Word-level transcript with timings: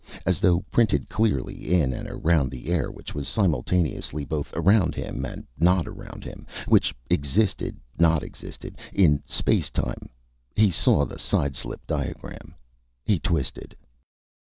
As 0.25 0.39
though 0.39 0.61
printed 0.71 1.09
clearly 1.09 1.75
in 1.79 1.93
and 1.93 2.07
around 2.09 2.49
the 2.49 2.69
air, 2.69 2.89
which 2.91 3.13
was 3.13 3.27
simultaneously 3.27 4.25
both 4.25 4.51
around 4.55 4.95
him 4.95 5.23
and 5.25 5.45
not 5.59 5.85
around 5.85 6.23
him, 6.23 6.47
which 6.67 6.91
existed/not 7.11 8.23
existed 8.23 8.79
in 8.91 9.19
spacetime, 9.29 10.09
he 10.55 10.71
saw 10.71 11.05
the 11.05 11.19
sideslip 11.19 11.85
diagram. 11.85 12.55
He 13.03 13.19
twisted. 13.19 13.75